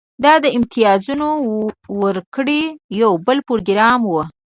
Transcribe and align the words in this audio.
دا 0.23 0.33
د 0.43 0.45
امتیازونو 0.57 1.27
ورکړې 2.01 2.61
یو 3.01 3.11
بل 3.25 3.37
پروګرام 3.47 3.99
و 4.07 4.13